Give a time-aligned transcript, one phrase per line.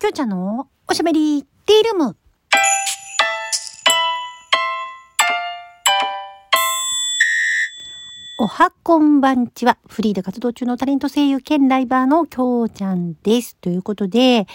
[0.00, 2.16] きょうちゃんのおしゃべりティールーム。
[8.38, 9.76] おはこんばんちは。
[9.88, 13.56] フリーで活動中のタレント声優兼ライバーのきょうちゃんです。
[13.56, 14.46] ということで、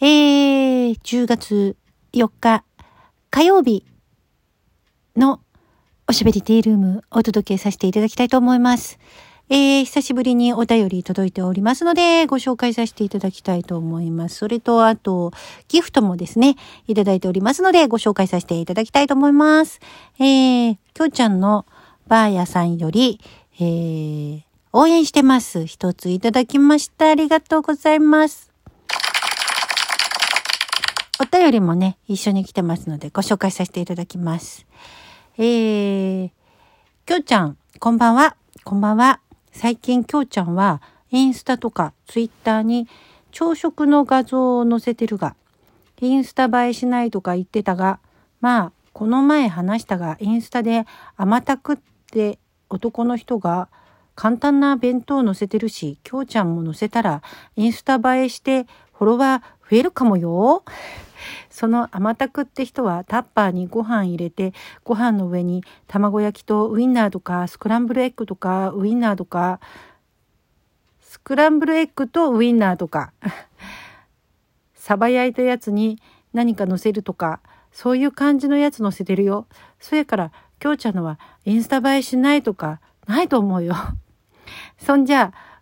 [0.00, 1.76] えー、10月
[2.14, 2.64] 4日
[3.28, 3.84] 火曜日
[5.14, 5.42] の
[6.08, 8.98] おしゃべりティールームお届けさせていただきたいと思います。
[9.48, 14.38] えー、久しぶりにお便り届いておりますので、ご紹介させていただきたいと思います。
[14.38, 15.32] それと、あと、
[15.68, 16.56] ギフトもですね、
[16.88, 19.80] いただいておりますので、ご紹介させていただきたいと思います。
[20.18, 21.64] えー、きょうちゃんの
[22.08, 23.20] バーヤさんより、
[23.60, 25.64] えー、応援してます。
[25.64, 27.10] 一ついただきました。
[27.10, 28.50] ありがとうございます。
[31.20, 34.66] お便りもね、一緒に来てますので、ご紹介させていただきます。
[35.38, 36.30] えー、
[37.06, 38.36] きょうちゃん、こんばんは。
[38.64, 39.20] こんばんは。
[39.56, 42.88] 最近きょうちゃんはインスタとかツイッターに
[43.30, 45.34] 朝食の画像を載せてるが、
[45.98, 47.98] インスタ映えしないとか言ってたが、
[48.42, 50.84] まあ、この前話したが、インスタで
[51.16, 51.78] 甘たくっ
[52.12, 53.70] て男の人が
[54.14, 57.22] 簡単な弁当を載せてるし、きょうちゃんも載せたら
[57.56, 60.64] インスタ映えしてフォロワー増えるかもよ。
[61.50, 64.52] その甘たくって人はタッパーにご飯入れて、
[64.84, 69.60] ご飯の上に卵焼きとウインナーとか、スクランブルエッグとか、ウインナーとか、
[71.00, 73.12] スクランブルエッグとウインナーとか、
[74.74, 75.98] サバ焼いたやつに
[76.32, 77.40] 何か乗せるとか、
[77.72, 79.46] そういう感じのやつ乗せてるよ。
[79.80, 83.74] そやから、きょうちゃんのはインスタ映えしないとか、ないと思うよ。
[84.78, 85.60] そんじゃあ、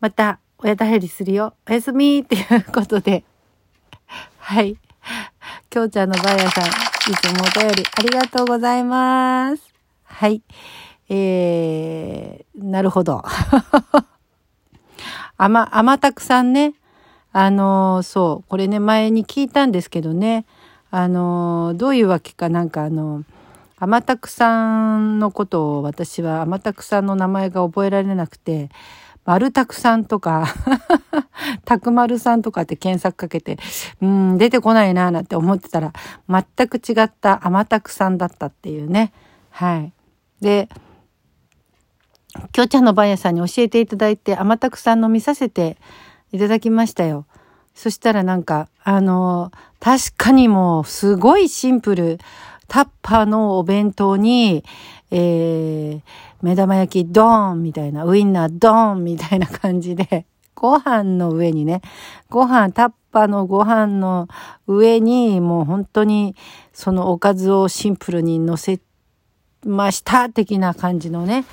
[0.00, 1.54] また、親だへりするよ。
[1.68, 3.24] おやすみっていうことで。
[4.46, 4.76] はい。
[5.70, 6.68] きょうちゃんのばあやさん、い
[7.16, 9.62] つもお便りありがとうございます。
[10.02, 10.42] はい。
[11.08, 13.22] えー、なるほど。
[15.38, 16.74] あま、あまたくさんね。
[17.32, 20.44] あの、そう、これね、前に聞いたんですけどね。
[20.90, 23.24] あの、どういうわけかなんかあの、
[23.78, 28.68] あまたくさんのことを私はあまたくさんの名前が覚えられなくて、
[29.24, 30.46] 丸たくさんとか
[31.64, 33.58] たくまるさんとかって検索かけて、
[34.02, 35.92] うん、出てこないなーなんて思ってたら、
[36.28, 39.12] 全く違った甘たくさんだったっていうね。
[39.50, 39.92] はい。
[40.40, 40.68] で、
[42.52, 45.78] きょうちゃんの番屋さんに教えていただいて、甘たくさん飲みさせて
[46.32, 47.26] いただきましたよ。
[47.74, 52.18] そしたらなんか、あの、確かにもうすごいシンプル。
[52.66, 54.64] タッパーのお弁当に、
[55.10, 56.00] えー、
[56.44, 61.80] 目玉焼きドーンみたいな、ウインナードーンみたいな 感じで、ご飯の上にね、
[62.28, 64.28] ご飯、タッパのご飯の
[64.66, 66.36] 上に、もう本当に
[66.74, 68.78] そのおかずをシンプルに乗せ
[69.64, 71.46] ました的な感じのね、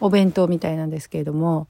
[0.00, 1.68] お弁当みたいなんですけれども。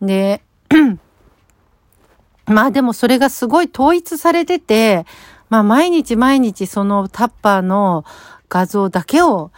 [0.00, 0.40] で、
[2.46, 5.04] まあでもそれがすごい統一されてて、
[5.50, 8.06] まあ毎日毎日そのタッパーの
[8.48, 9.50] 画像だけを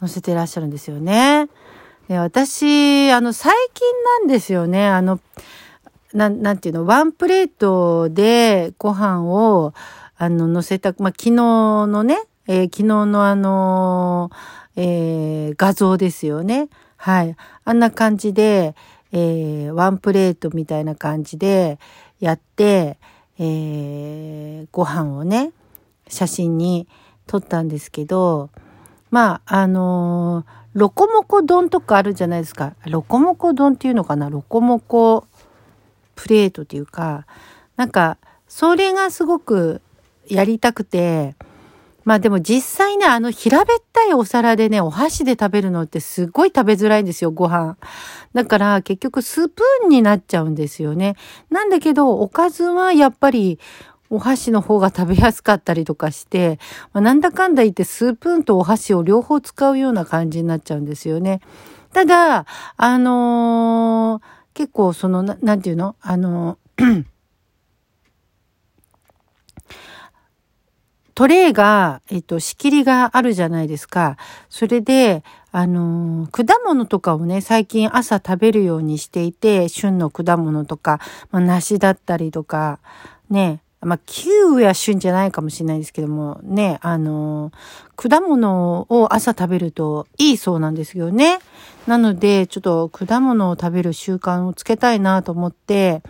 [0.00, 1.33] 載せてらっしゃるんですよね。
[2.08, 3.86] で私、あの最近
[4.20, 4.86] なんですよね。
[4.88, 5.20] あの、
[6.12, 9.72] ななんていうの、ワンプレートでご飯を、
[10.16, 16.68] あの、乗せた、まあ、昨日のね、えー、昨日のあのー、えー、画像ですよね。
[16.96, 17.36] はい。
[17.64, 18.74] あんな感じで、
[19.12, 21.78] えー、ワンプレートみたいな感じで
[22.20, 22.98] やって、
[23.38, 25.52] えー、ご飯をね、
[26.08, 26.86] 写真に
[27.26, 28.50] 撮ったんですけど、
[29.14, 32.74] まあ、あのー、ロコモコ丼とかあるじゃないですか。
[32.86, 34.28] ロコモコ丼っていうのかな？
[34.28, 35.24] ロコモコ
[36.16, 37.24] プレートっていうか、
[37.76, 39.80] なんか、それがすごく
[40.26, 41.36] やりたくて、
[42.02, 47.76] まあでも実際ね、あの平べったいお皿でね、お箸で食べるのってすごい食べづらいんですよ、ご飯。
[48.34, 51.14] だから結局スプーンになっちゃうんですよね。
[51.50, 53.60] なんだけど、おかずはやっぱり
[54.10, 56.58] お箸の方が食べやすかったりとかして、
[56.92, 61.40] まあ、なんだかんだ言ってスプーンとお箸を両方使うような感じになっちゃうんですよね。
[61.92, 64.22] ただ、あのー、
[64.54, 65.96] 結構その、ななんていうの？
[66.00, 67.04] あのー
[71.14, 74.16] トレイが、えっと、仕切りがあるじゃないですか。
[74.48, 75.22] それで、
[75.52, 80.98] あのー、果物とかをね、最近朝食べるようにしていて、旬の果物とか、
[81.30, 82.80] まあ、梨だったりとか、
[83.30, 87.52] ね、まあ、キウイは旬じゃないかもしれないですけども、ね、あの、
[87.96, 91.38] 果物を朝食べるといいそうなんですよね。
[91.86, 96.02] なので、ちょっと果物を食べる習慣をつけたいなと思って、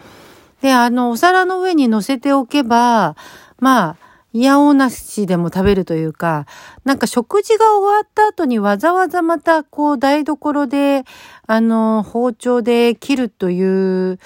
[0.63, 3.17] で、あの、お皿の上に乗せておけば、
[3.59, 3.97] まあ、
[4.35, 6.47] いやおなしでも食べるというか、
[6.85, 11.05] なんか食事が終わった後にわざわざまたこう台所で、
[11.47, 14.19] あの、包丁で切るという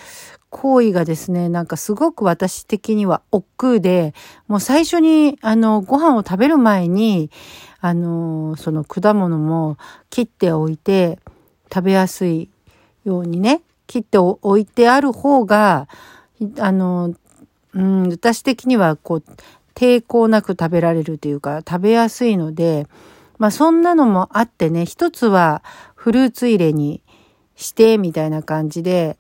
[0.51, 4.15] 行為がですね、なんかすごく私的には億劫で、
[4.47, 7.31] もう最初に、あの、ご飯を食べる前に、
[7.81, 9.77] あの、その果物も
[10.11, 11.19] 切っておいて、
[11.73, 12.49] 食べやすい
[13.05, 15.89] ようにね、切っておいてある方が、
[16.59, 17.15] あの、
[17.75, 19.25] うん、私的にはこう、
[19.75, 22.87] 抵抗なく食べられるというか、食べやすいので、
[23.39, 25.63] まあそんなのもあってね、一つは
[25.95, 27.03] フルーツ入れに
[27.55, 29.19] して、みたいな感じで、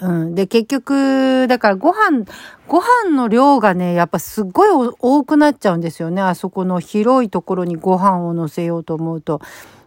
[0.00, 0.34] うん。
[0.34, 2.24] で、結局、だからご飯、
[2.66, 6.20] ご飯の量がね、やっぱすっごい多くなっちゃうんですよね。
[6.20, 9.40] あそこの広いところにご飯を乗せようと思うと。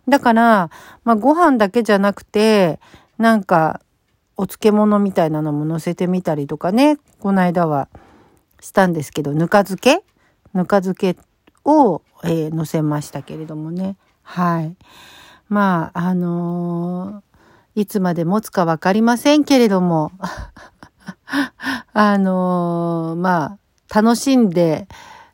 [0.07, 0.69] だから、
[1.03, 2.79] まあご飯だけじゃなくて、
[3.17, 3.81] なんか、
[4.37, 7.89] お漬物みたいなのも乗せてみたりとかね、この間は
[8.61, 10.03] したんですけど、ぬか漬け？
[10.53, 11.17] ぬか漬け
[11.65, 13.97] を、えー、乗せましたけれどもね。
[14.21, 14.75] はい。
[15.49, 17.26] まあ、あのー、
[17.77, 20.11] いつまで持つかわかりませんけれども、
[21.93, 23.59] あのー、ま
[23.91, 24.87] あ、楽しんで、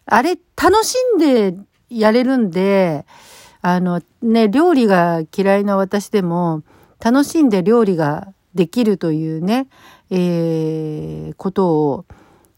[0.05, 1.55] あれ、楽しんで
[1.89, 3.05] やれるんで、
[3.61, 6.63] あの、ね、料理が嫌いな私でも、
[7.01, 9.69] 楽しんで料理ができるというね、
[10.09, 12.05] えー、ことを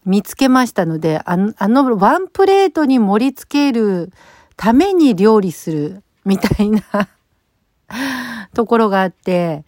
[0.04, 4.10] 見つけましたので、あの、あのワンプレートに盛り付ける
[4.56, 6.82] ために料理するみたいな。
[8.54, 9.64] ところがあって、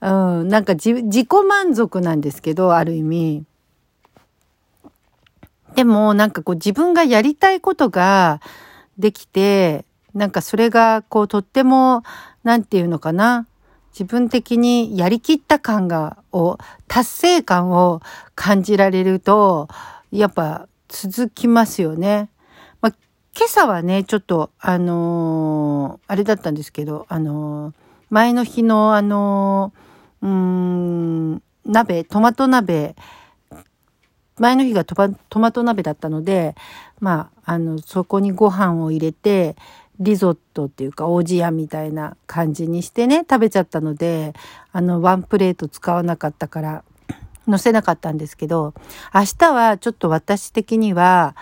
[0.00, 3.44] うん、なんか自己満足なんですけど、ある意味。
[5.74, 8.40] でも、なんかこう自分がやりたいことが
[8.98, 9.84] できて、
[10.14, 12.02] なんかそれがこうとっても、
[12.44, 13.46] なんていうのかな。
[13.92, 16.58] 自分的にやりきった感が、を、
[16.88, 18.00] 達成感を
[18.34, 19.68] 感じられると、
[20.10, 22.28] やっぱ続きますよね。
[23.34, 27.74] 今朝はね、ちょっと、あのー、あれだったんですけど、あのー、
[28.10, 32.94] 前の日の、あのー、うーん、鍋、トマト鍋、
[34.38, 36.54] 前の日がトマト鍋だったので、
[37.00, 39.56] まあ、あの、そこにご飯を入れて、
[39.98, 44.34] リゾットっていうか、おじやみたいな感じにしてね、食べちゃったので、
[44.72, 46.84] あの、ワンプレート使わなかったから、
[47.48, 48.74] 乗せなかったんですけど、
[49.14, 51.34] 明日はちょっと私的には、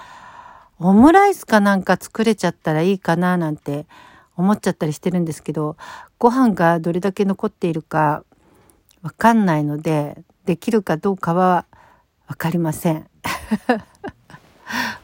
[0.82, 3.86] オムライスかなんか作れちゃったらいいかななんて
[4.34, 5.76] 思っちゃったりしてるんですけど、
[6.18, 8.24] ご飯がどれだけ残っているか
[9.02, 11.66] わかんないので、できるかどうかは
[12.26, 13.06] わかりません。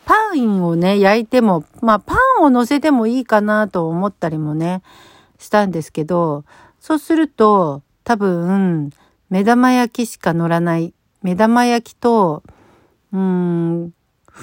[0.07, 4.83] パンをね、焼いても、まあパンを乗せてもいいかなと思ったりもね、
[5.39, 6.45] したんですけど、
[6.81, 8.93] そうすると多分、
[9.29, 10.95] 目玉焼きしか乗らない。
[11.21, 12.43] 目玉焼きと、
[13.13, 13.76] うーん、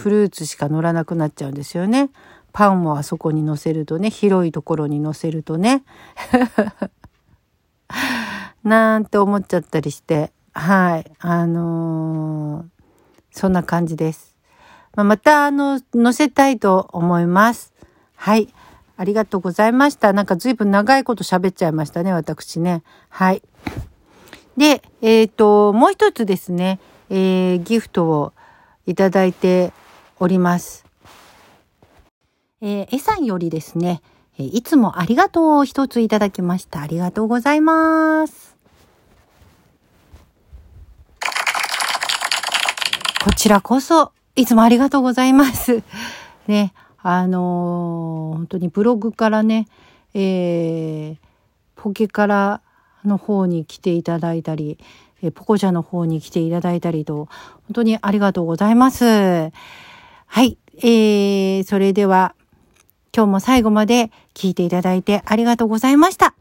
[0.03, 2.09] フルーツしか乗らなくなっちゃうんですよね。
[2.51, 5.85] パンもあそこに乗せるとね、広いところに乗せるとね。
[8.65, 11.09] なんて思っちゃったりして、はい。
[11.19, 12.65] あのー、
[13.31, 14.35] そんな感じです。
[14.93, 17.73] まあ、また、あの、載せたいと思います。
[18.17, 18.53] はい。
[18.97, 20.11] ありがとうございました。
[20.11, 22.83] なんか随分長いこと喋っちゃいましたね、私ね。
[23.07, 23.41] はい。
[24.57, 28.33] で、えっ、ー、と、もう一つですね、えー、ギフトを
[28.85, 29.71] いただいて
[30.19, 30.85] おります。
[32.61, 34.01] えー、えさんよりですね、
[34.37, 36.81] えいつもありがとうを一ついただきました。
[36.81, 38.55] ありがとうございます。
[43.23, 45.83] こちらこそいつもありがとうございます。
[46.47, 49.67] ね、あのー、本当にブログからね、
[50.13, 51.17] えー、
[51.75, 52.61] ポケから
[53.05, 54.77] の方に来ていただいたり、
[55.21, 57.27] えポコジャの方に来ていただいたりと、
[57.67, 59.51] 本当にありがとうございます。
[60.33, 62.33] はい、えー、それでは、
[63.15, 66.33] 今日も最後まで聞いていただいてありがとうございました。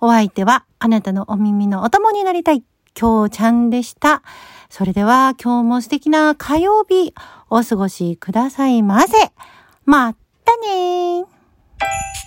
[0.00, 2.62] お相手は、あなたのお耳のお供になりたい、
[2.96, 4.22] 今日ちゃんでした。
[4.68, 7.12] それでは今日も素敵な火曜日
[7.50, 9.32] お過ごしくださいませ。
[9.84, 10.14] ま
[10.44, 12.19] たねー。